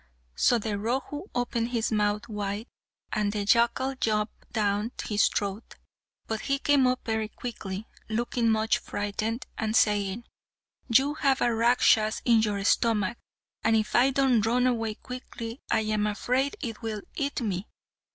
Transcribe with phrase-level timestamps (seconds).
[0.33, 2.65] So the Rohu opened his mouth wide,
[3.13, 5.75] and the jackal jumped down his throat;
[6.25, 10.23] but he came up very quickly, looking much frightened and saying,
[10.87, 13.19] "You have a Rakshas in your stomach,
[13.63, 17.67] and if I don't run away quickly, I am afraid it will eat me."